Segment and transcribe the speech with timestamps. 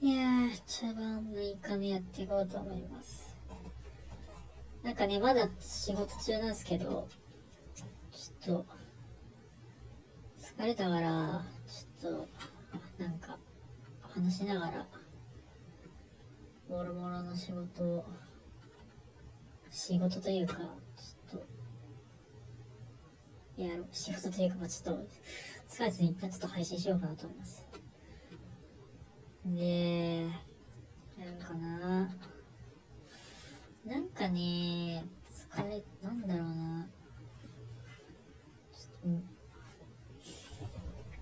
[0.00, 3.34] いやー、茶番6日目やっていこうと思います。
[4.84, 7.08] なんかね、まだ仕事中なんですけど、
[8.12, 8.66] ちょっと、
[10.40, 11.44] 疲れたから、
[12.00, 12.28] ちょっと、
[13.02, 13.38] なんか、
[14.02, 14.86] 話しながら、
[16.68, 18.04] もろもろの仕事を、
[19.68, 21.40] 仕事というか、ちょっ
[23.56, 25.08] と、やろう、仕事というか、ちょっと、
[25.68, 27.66] 疲れて一旦ちょっと配信しようかなと思います。
[29.54, 30.26] で、
[31.18, 32.10] なんかな、
[33.86, 35.04] なんかね、
[35.52, 36.88] 疲れ、なんだろうな、
[38.72, 39.22] ちょっ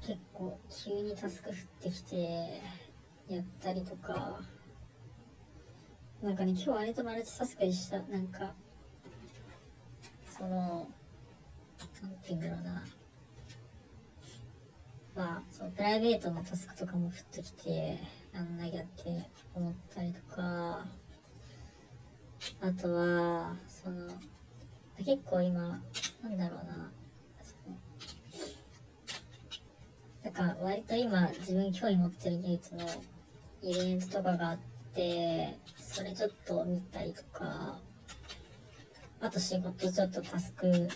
[0.00, 0.58] と、結構
[0.96, 2.62] 急にタスク降ってきて、
[3.28, 4.40] やったりとか、
[6.22, 8.00] なんかね、今日割とマルチタスクでした。
[8.04, 8.54] なんか、
[10.26, 10.88] その、
[12.02, 12.84] なんて言うんだろうな。
[15.14, 17.98] まあ、そのプライベートのタスクとかも降ってきて、
[18.32, 20.86] やんなきゃって思ったりとか、
[22.62, 24.08] あとは、その、
[25.04, 25.82] 結構今、
[26.22, 26.90] なんだろうな、
[27.42, 27.76] その
[30.26, 32.84] なんか割と今自分興味持ってる技術の
[33.62, 34.58] イベントとかがあっ
[34.92, 37.78] て、それちょっと見たりとか、
[39.20, 40.88] あと仕事ちょっとタスク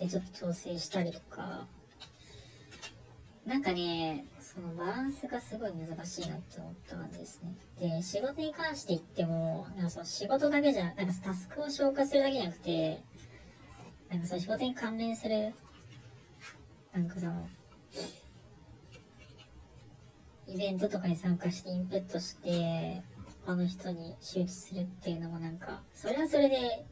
[0.00, 1.68] でちょっと調整したりとか、
[3.46, 7.54] なんかね、そのバランスがすごい難しいなって思った感じですね。
[7.78, 13.00] で、仕事に関して言っても、なんかその仕事だけじゃ、なんかタスクを消化するだけじゃなくて、
[14.10, 15.54] なんかその仕事に関連する、
[16.92, 17.48] なんかその、
[20.52, 23.02] イベントとかに参加してインプットして、
[23.46, 26.84] 他の人に周知するっていうのもなんか、それはそれで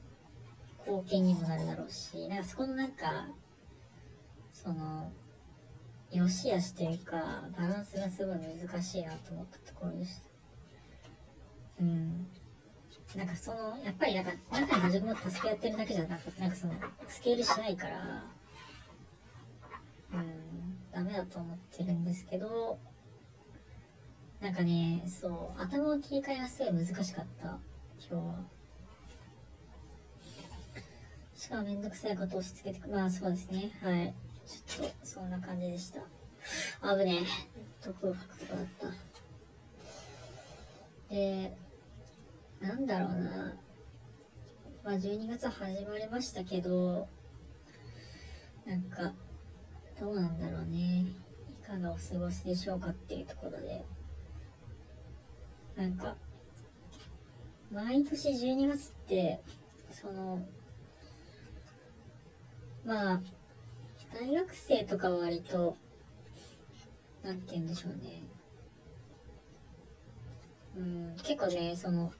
[0.86, 3.28] 貢献にもなるだろうし、なんかそこのなんか、
[4.52, 5.10] その、
[6.10, 10.22] 良し悪しというか、バランスがすごい難しいなと思ったところでした。
[11.80, 12.26] うん。
[13.16, 16.74] なんかその、やっぱりなんか、中に自分もタスクやってるだけじゃなくて、なんかその、
[17.08, 18.24] スケールしないから、
[20.14, 22.78] うん、ダメだと思ってるんですけど、
[24.40, 27.58] なんかね、そう、頭の切り替えがすごい難しかった、今
[28.08, 28.34] 日は。
[31.34, 34.14] しかもめんどくさいことを押し付けてく、まあそうですね、はい。
[34.46, 36.00] ちょっと、そんな感じでした。
[36.82, 37.84] 危ねえ。
[37.84, 38.66] 毒を吐くとこだっ
[41.08, 41.14] た。
[41.14, 41.56] で、
[42.60, 43.54] なんだろうな。
[44.84, 47.08] まあ12月始まりましたけど、
[48.64, 49.12] なんか、
[49.98, 51.06] どうなんだろうね。
[51.60, 53.84] いかがお過ごしでしょうかっていうところで。
[55.78, 56.16] なんか、
[57.70, 59.40] 毎年12月って、
[59.92, 60.44] その、
[62.84, 63.20] まあ、
[64.12, 65.76] 大学生とかは割と、
[67.22, 68.22] なんて言うんでしょうね。
[70.76, 72.12] うん、結構ね、その、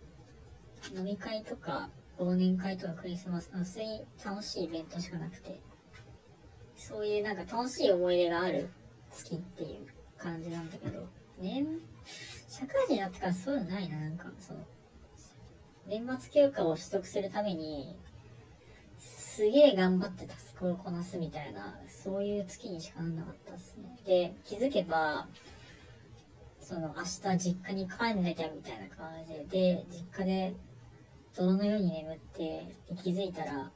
[0.94, 5.60] 飲み会とか、忘年会とかクリスマスの普通に楽しいイベントしかなくて、
[6.76, 8.68] そういうなんか楽しい思い出がある
[9.10, 9.86] 月っていう
[10.16, 11.08] 感じなんだけど、
[11.41, 11.66] 年、
[12.58, 14.60] 社会人になってからそういうのないな、なんか、その、
[15.86, 17.94] 年末休暇を取得するために、
[18.98, 23.97] すげえ頑張ってタスクをこなすみたいな、そういう月にしかなんなかったですね。
[24.04, 25.28] で、気づけば、
[26.60, 30.54] その明日実家に帰んなきゃみたいな感じで、で、実家で
[31.36, 33.70] 泥のように眠って、気づいたら、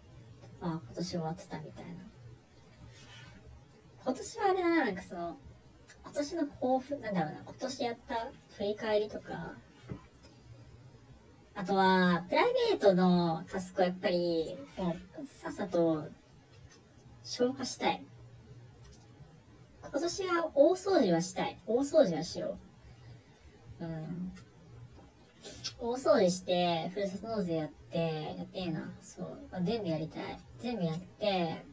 [0.60, 1.91] あ今年終わってたみたいな。
[4.04, 5.37] 今年はあれだな、なんかその、
[6.05, 9.55] 今年の抱負、なんだろうな、今年やった振り返りとか、
[11.55, 16.09] あとは、プライベートのタスクはやっぱり、もう、さっさと、
[17.25, 18.05] 消化したい。
[19.83, 21.59] 今年は大掃除はしたい。
[21.67, 22.57] 大掃除はしよ
[23.81, 23.84] う。
[23.84, 24.33] うん。
[25.79, 28.91] 大掃除して、ふるさと納税やって、やってえな。
[29.03, 29.39] そう。
[29.63, 30.41] 全部やりたい。
[30.59, 31.65] 全部やって、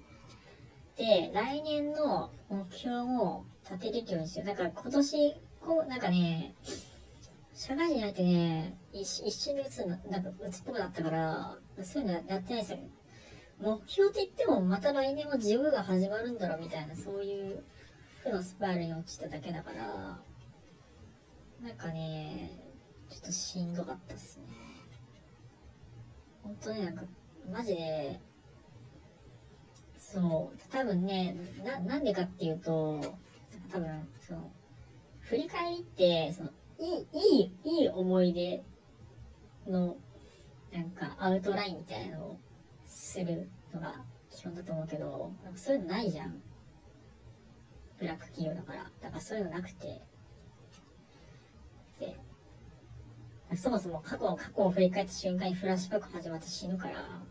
[1.33, 4.45] 来年の目標も立てれるようにしよ。
[4.45, 6.55] だから今年、こう、なんかね、
[7.53, 12.79] 社会人になってね、一一瞬で打つの、なんか打つっぽくなったから、そういうのやってないですよ。
[13.61, 17.63] 目標って言っても、また来年は自由が始まるんだろうみたいな、そういう
[18.23, 20.19] 負のスパイルに落ちただけだから、
[21.61, 22.51] なんかね、
[23.09, 24.45] ちょっとしんどかったっすね。
[26.43, 27.03] 本当になんか、
[27.51, 28.19] マジで、
[30.11, 32.99] そう、多分ね、な、なんでかっていうと、
[33.71, 34.51] 多分、その、
[35.19, 38.63] 振り返りって、その、いい、いい、いい思い出
[39.67, 39.97] の、
[40.73, 42.39] なんか、アウトラインみたいなのを
[42.87, 46.41] するのが基本だと思うけど、なんかそういうのないじゃん。
[47.99, 48.89] ブラック企業だから。
[49.01, 50.01] だからそういうのなくて。
[51.99, 52.17] で、
[53.55, 57.21] そもそも過去の過去を振り返った瞬間にフラッシュバック始まって死ぬから、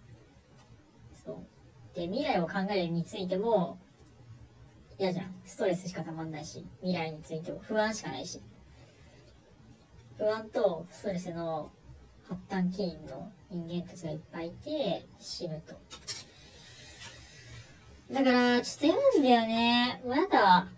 [1.99, 3.77] で、未来を考えるについても、
[5.01, 5.35] 嫌じゃん。
[5.45, 8.41] ストレスしかたまんないし、未来についても不安しかないし。
[10.17, 11.71] 不安とストレスの
[12.29, 15.75] 発端起因の人間たちがいっぱいいて、死ぬと。
[18.15, 20.03] だから、ちょっと嫌なんだよね。
[20.05, 20.69] もうやだ。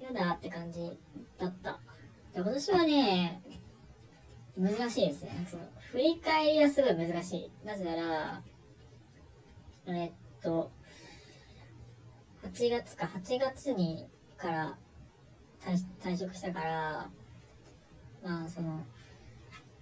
[0.00, 0.96] やだって感じ
[1.38, 1.80] だった。
[2.32, 3.42] で今年はね、
[4.56, 5.44] 難しいですね。
[5.50, 7.50] その、振り返りはすごい難しい。
[7.66, 8.42] なぜなら、
[9.86, 10.70] えっと、
[12.42, 14.78] 8月か、8月にから
[16.02, 17.10] 退職したから、
[18.22, 18.84] まあ、その、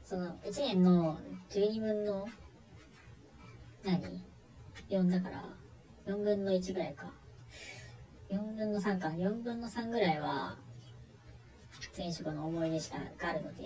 [0.04, 1.19] その、1年の
[1.50, 2.28] 12分の、
[3.84, 4.22] 何
[4.88, 5.44] ?4 だから、
[6.06, 7.06] 4分の1ぐらいか。
[8.31, 9.08] 4分の3か。
[9.08, 10.56] 4分の3ぐらいは、
[11.96, 13.62] 前職の思い出しかあるので、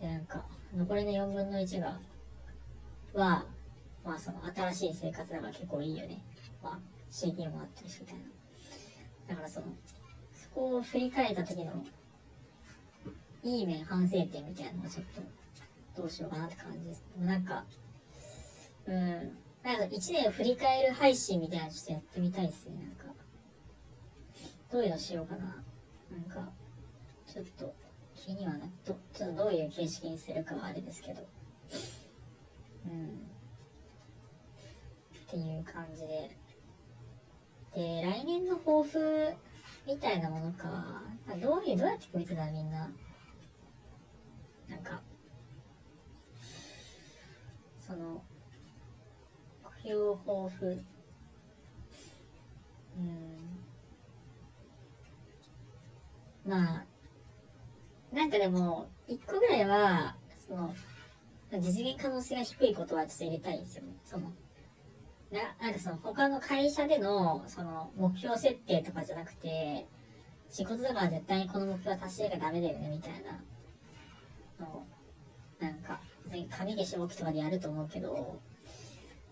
[0.00, 0.44] で、なんか、
[0.74, 2.00] 残りの4分の1が、
[3.14, 3.44] は、
[4.04, 6.22] まあその新しい生活だから結構いいよね。
[6.62, 6.78] まあ
[7.10, 8.22] CD もあったりしみたいな。
[9.28, 9.66] だからその、
[10.32, 11.72] そこを振り返った時の、
[13.42, 15.04] いい面、反省点みたいなのをちょっ
[15.94, 17.04] と、どうしようかなって感じです。
[17.18, 17.64] なんか、
[18.86, 18.96] うん、
[19.62, 23.12] なんか1年振り返る配信みたいなのちょっとやってみたいですね、なんか。
[24.70, 25.62] どういうのしようかな。
[26.10, 26.50] なんか、
[27.26, 27.74] ちょっと、
[28.14, 31.26] 気にはな、ど、ちょっとどういう形式にするかはあれですけど。
[32.86, 33.32] うん。
[35.32, 36.30] っていう感じで。
[37.74, 39.34] で、来年の抱負
[39.86, 41.02] みたいなものか。
[41.40, 42.90] どういう、どうやって決めてたみんな。
[44.68, 45.00] なんか、
[47.80, 48.22] その、
[49.64, 50.84] 目標抱負。
[52.98, 53.38] うん。
[56.44, 56.84] まあ、
[58.14, 60.14] なんかでも、一個ぐらいは、
[60.46, 60.74] その、
[61.52, 63.94] 実現可能性が低いことはちょっと入れたいんですよね。
[64.04, 64.30] その、
[65.32, 69.86] な、なんかその他の会社での、その目標設定とかじゃなくて、
[70.50, 73.40] 仕事だから絶対にこの目標は達成がダメだよね、みたいな
[74.66, 74.86] の
[75.58, 78.40] なんか、別に紙で消きとかでやると思うけど、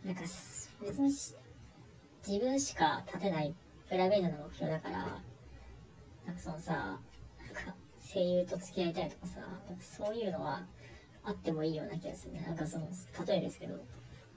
[0.03, 1.09] なんか、別に
[2.27, 3.55] 自分しか立てない
[3.89, 4.99] プライベートな目標だから、
[6.25, 9.41] なんかそのさ、なんか声優と付き合いたいとかさ、
[9.81, 10.65] そういうのは
[11.23, 12.41] あってもいいような気がするね。
[12.47, 12.89] なんかその、
[13.27, 13.75] 例えですけど。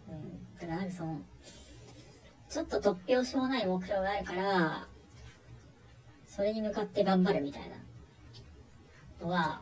[0.09, 0.55] うん。
[0.55, 1.21] だからなんかその、
[2.49, 4.87] ちょっと突拍子もない目標があるから、
[6.27, 7.75] それに向かって頑張るみたいな
[9.21, 9.61] のは、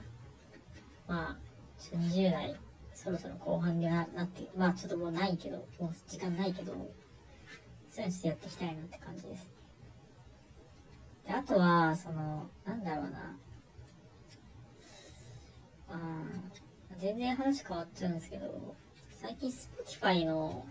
[1.08, 1.38] まあ、
[1.80, 2.56] 20代、
[2.94, 6.74] そろそろ後半でななって、まあちょっともうないけど、もう時間ないけど、
[7.90, 9.50] そういうのちょっとやっていきたいなって感じです。
[11.26, 13.38] で、あとは、その、なんだろうな。
[15.90, 15.98] あ
[16.98, 18.76] 全然話変わっちゃうんですけど、
[19.22, 20.66] 最近 Spotify の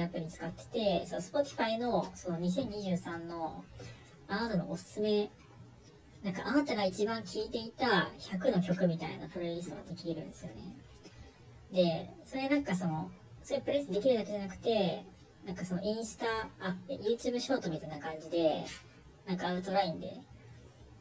[0.00, 3.64] アプリ使ってて、その Spotify のその2023の
[4.28, 5.28] あなたのおすすめ、
[6.22, 10.76] なんかあなたが一番聴いていた100の曲みたいなプレイリストができるんですよね。
[11.72, 13.10] で、それなんかその、
[13.42, 15.04] そういうプレイスできるだけじゃなくて、
[15.44, 16.26] なんかそのインスタ、
[16.60, 18.64] あ、YouTube ショートみたいな感じで、
[19.26, 20.16] なんかアウトラインで、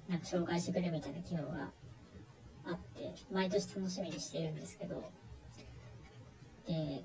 [0.08, 1.70] なんか紹介してくれるみたいな機能が
[2.66, 5.04] あって、毎年楽しみにしてるんですけど、
[6.70, 7.04] で、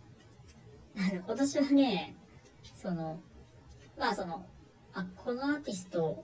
[0.95, 2.15] 今年はね、
[2.77, 3.19] その、
[3.99, 4.45] まあその、
[4.93, 6.23] あ、このアーティスト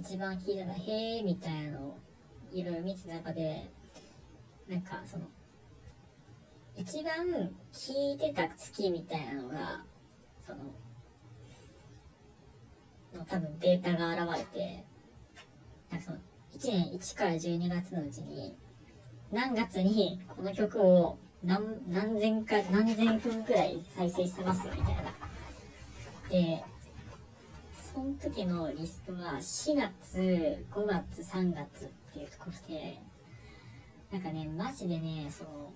[0.00, 1.98] 一番聴いたら、へえ、みたいなのを
[2.50, 3.70] いろいろ見てた中で、
[4.68, 5.26] なんかその、
[6.74, 7.12] 一番
[7.72, 9.84] 聴いてた月みたいなのが、
[10.46, 10.58] その、
[13.14, 14.84] の多分データが現れて、
[15.90, 16.18] なんかその、
[16.54, 18.56] 1年1から12月のうちに、
[19.30, 25.02] 何月にこの曲を何、何千回、何千分くらい再生してますよ、みたいな。
[26.30, 26.64] で、
[27.92, 33.00] その時のリストが4月、5月、3月っていうところで、
[34.12, 35.72] なんかね、マジでね、その、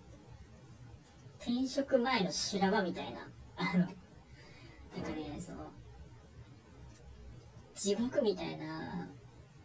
[1.40, 5.70] 転職前の修羅場みたいな、あの、なんかね、その、
[7.75, 9.08] 地獄みたいな、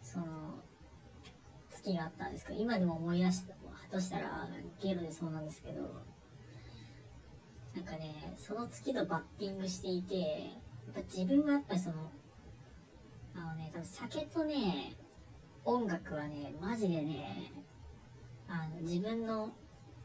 [0.01, 0.25] その、
[1.70, 3.53] 月があったんですけど、今でも思い出した、
[3.91, 4.48] としたら、
[4.81, 5.81] ゲロでそうなんですけど、
[7.75, 11.95] なんかね、その月とバッティングしていて、やっぱ自分はやっぱりその、
[13.36, 14.93] あのね、多分酒とね、
[15.63, 17.51] 音楽はね、マジでね、
[18.48, 19.51] あの、自分の、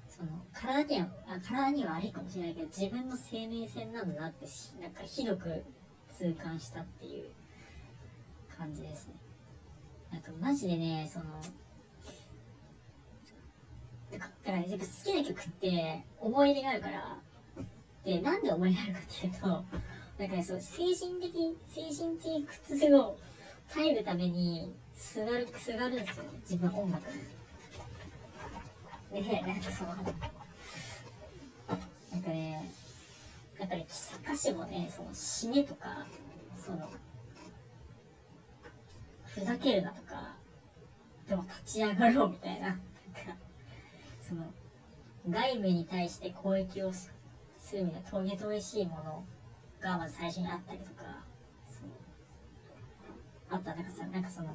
[0.08, 4.46] その、体には、あ体には悪いかもしれないけど、自分の生命線なんだなって、
[4.80, 5.64] なんかひどく
[6.10, 7.30] 痛感したっていう
[8.56, 9.14] 感じですね。
[10.12, 11.26] なんかマジでね、その、
[14.18, 17.18] だから、やっぱ好きな曲って思い入れがあるから、
[18.04, 23.18] で、なんで思い入れがあるかっていうと、なんかね、そう、精神的、精神的苦痛を
[23.72, 27.04] 耐えるために、すがる、すがるんですよね、自分音楽
[29.12, 29.22] に。
[29.22, 29.94] で、なんかその、
[32.12, 32.72] なんかね、
[33.58, 33.86] やっぱり
[34.22, 36.06] 歌詞もね、その死ねとか、
[36.64, 36.90] その、
[39.26, 40.34] ふざけるなとか、
[41.28, 42.78] でも立ち上がろうみたいな、
[44.26, 44.52] その、
[45.28, 47.10] 外部に対して攻撃をす
[47.72, 49.24] るみたいな、トゲトゲしいもの
[49.80, 51.24] がまず最初にあったりとか、
[53.50, 54.48] あった、なんかさ、なんかその、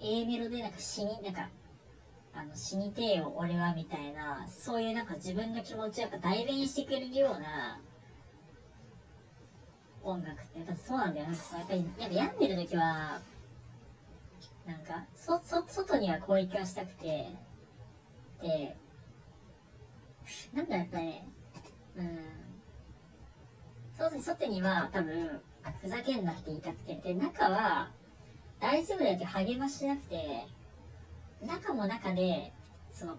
[0.00, 1.48] A メロでなんか死に、なんか、
[2.34, 7.80] あの、死にてえよ、俺は、みたいな、そういうなんか自分の気持ちをやっぱ代弁してくれるような、
[10.02, 11.26] 音楽ってやっぱそうなんだよ。
[11.26, 13.20] なんかさ、やっぱり、やっぱ病んでる時は、
[14.66, 17.28] なんか、そ、そ、外には攻撃はしたくて、
[20.52, 21.26] なんだやっぱね、
[21.96, 22.18] うん、
[23.96, 25.40] そうですね、外には多分、
[25.80, 27.90] ふざけんなって言いたくて、で、中は、
[28.60, 30.46] 大丈夫だよって励ましなくて、
[31.42, 32.52] 中も中で、
[32.92, 33.16] その、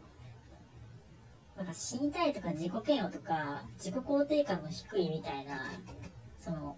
[1.57, 5.71] なんか死にたいとか自己嫌悪とか、自己肯定感の低いみたいな、
[6.39, 6.77] その、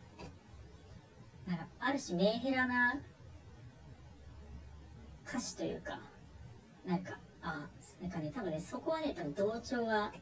[1.48, 3.00] なんか、ある種メンヘラな
[5.28, 6.00] 歌詞というか、
[6.86, 7.68] なんか、あ、
[8.02, 10.14] なんかね、多分ね、そこはね、多分同調が、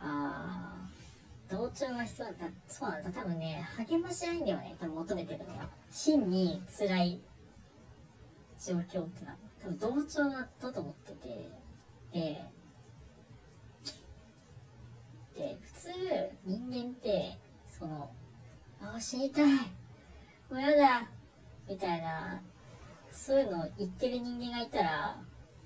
[0.00, 2.72] あー同調が必要だった。
[2.72, 3.10] そうなんだ。
[3.10, 4.76] 多分ね、励まし合いんだよね。
[4.78, 5.68] 多分求めてるのは。
[5.90, 7.20] 真に辛い
[8.64, 9.36] 状況ってのは。
[9.60, 11.50] 多分同調だったと思ってて。
[12.12, 12.44] で、
[15.36, 15.90] で、普通、
[16.44, 18.10] 人間って、その、
[18.80, 19.46] あー、死にたい。
[19.52, 19.60] も
[20.52, 21.08] うやだ。
[21.68, 22.40] みたいな、
[23.12, 25.16] そういうの言ってる人間がいたら、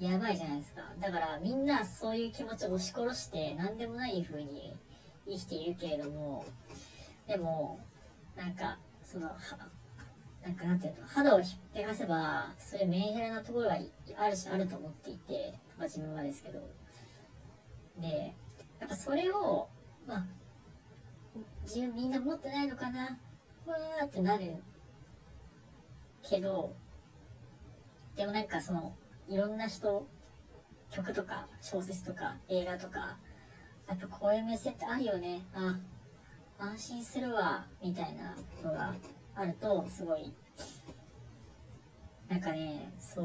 [0.01, 0.83] やばいじゃないですか。
[1.01, 4.77] だからみんなそういう気持ちを押し殺して、何でもない風に
[5.27, 6.45] 生きているけれども、
[7.27, 7.79] でも、
[8.37, 9.31] なんか、その、
[10.43, 13.79] なんかなんていうの、肌を引っぺがせば、そういうメンヘラなところが
[14.19, 16.61] あるしあると思っていて、まあ自分はですけど。
[18.01, 18.35] で、
[18.81, 19.69] やっぱそれを、
[20.07, 20.27] まあ、
[21.63, 23.19] 自分みんな持ってないのかな、
[23.67, 24.57] うわーってなる
[26.23, 26.75] けど、
[28.17, 28.95] でもなんかその、
[29.29, 30.07] いろんな人、
[30.91, 33.19] 曲とか小説とか映画とか、
[33.89, 35.43] やっぱこういう目線ってあるよね。
[35.55, 35.79] あ、
[36.59, 38.95] 安心するわ、みたいなのが
[39.35, 40.33] あると、すごい、
[42.29, 43.23] なんかね、そ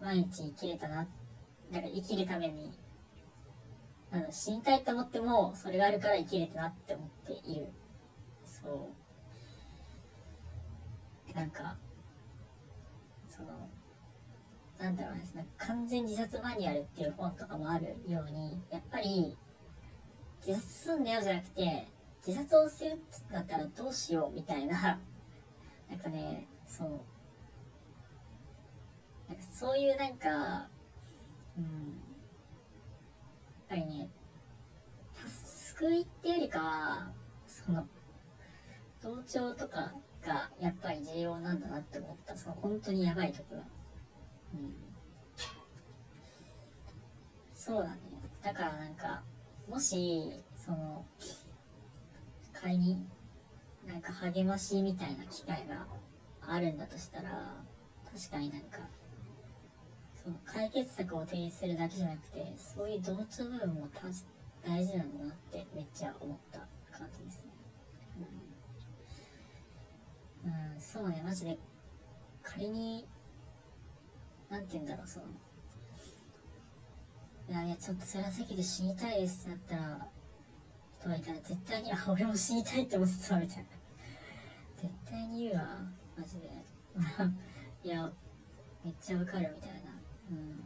[0.00, 1.06] う、毎日生きれたな、
[1.70, 2.72] なんか生きるために、
[4.10, 7.68] あの、死にたいと思っても、それがあるから生きれたなって思っている。
[8.44, 8.90] そ
[11.30, 11.36] う。
[11.36, 11.76] なんか、
[14.78, 19.36] なんだろうね、なんか完全自殺マニュアルっていう本とかもあるように、やっぱり、
[20.46, 21.88] 自殺すんだよじゃなくて、
[22.24, 25.00] 自殺をするってなったらどうしようみたいな、
[25.90, 26.90] なんかね、そう、
[29.28, 30.28] なんかそういうなんか、
[31.56, 31.68] うん、や
[33.64, 34.08] っぱりね、
[35.26, 37.12] 救いってよりかは、
[37.46, 37.86] その、
[39.02, 39.92] 同調とか
[40.22, 42.36] がやっぱり重要なんだなって思った。
[42.36, 43.62] その本当にやばいところ。
[44.54, 44.74] うん。
[47.54, 47.98] そうだね。
[48.42, 49.22] だからなんか、
[49.68, 51.04] もし、その、
[52.52, 53.06] 仮に、
[53.86, 55.86] なんか励ましみたいな機会が
[56.40, 57.64] あるんだとしたら、
[58.10, 58.78] 確かになんか、
[60.22, 63.88] その解決策を提示するだけじゃなくて、そういう同調部分も
[64.64, 66.58] 大事なんだなってめっちゃ思った
[66.96, 67.50] 感じですね。
[70.44, 71.58] うん、うん、そうね、マジで、
[72.42, 73.06] 仮に、
[74.50, 75.26] なんて言うんだろう、その、
[77.48, 80.08] いや、いや、ちょっと辛すぎて死にたいですってなったら、
[81.00, 83.64] 人がいたら絶対に、あ、俺も死にたいって思ってたみたいな。
[84.76, 85.78] 絶対に言うわ、
[86.16, 86.50] マジで。
[87.84, 88.10] いや、
[88.84, 89.90] めっちゃわかるみたいな。
[90.30, 90.60] うん。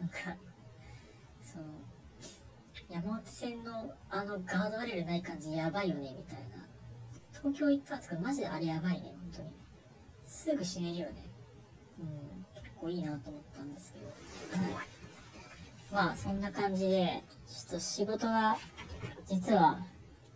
[0.00, 0.36] なんか、
[1.42, 1.64] その、
[2.88, 6.66] 山手線のあのガードレールない感じやばいよね、みたいな。
[7.32, 9.50] 東京行ったんですけど、マジであれやばいね、本当に。
[10.26, 11.27] すぐ死ねるよね。
[12.80, 14.06] 構いいなと思ったんですけど。
[15.90, 18.58] まあ、そんな感じで、ちょっと仕事が、
[19.26, 19.78] 実は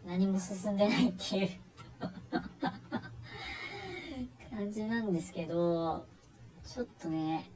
[0.06, 1.50] 何も進んでないっていう
[4.50, 6.06] 感じなんですけど、
[6.64, 7.50] ちょっとね、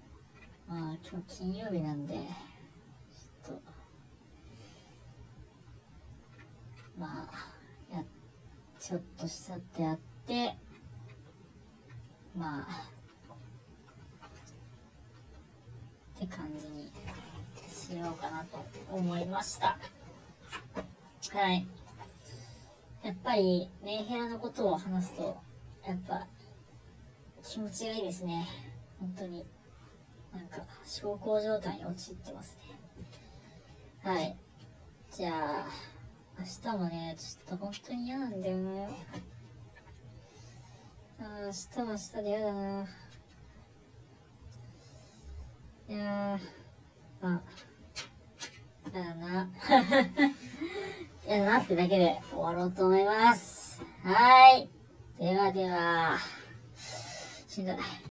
[0.69, 3.63] まあ今日金曜日なんで、ちょっと、
[6.99, 8.05] まあ、や、
[8.79, 10.55] ちょっとしたってやって、
[12.37, 12.96] まあ、
[16.17, 16.91] って感じに
[17.69, 19.79] しようかなと思いました。
[21.33, 21.67] はい。
[23.03, 25.37] やっぱり、メンヘラのことを話すと、
[25.87, 26.27] やっぱ、
[27.43, 28.49] 気持ちがいいですね。
[28.99, 29.45] 本当に。
[30.35, 32.81] なんか、小康状態に陥ってますね。
[34.03, 34.37] はい。
[35.13, 35.67] じゃあ、
[36.39, 38.89] 明日もね、ちょっと本当に嫌なんだよね。
[41.21, 42.87] あ明日は明日で嫌だな。
[45.89, 47.41] いやー、あ、
[48.93, 49.49] やだな。
[51.29, 53.81] や だなってだけで終わろうと思います。
[54.03, 54.69] はーい。
[55.21, 56.19] ではでは、
[57.47, 58.07] しんどい。